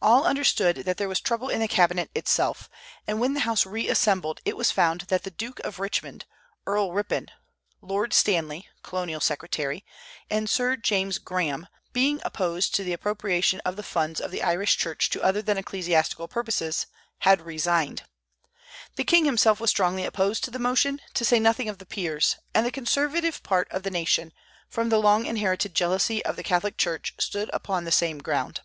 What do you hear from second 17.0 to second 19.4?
had resigned. The king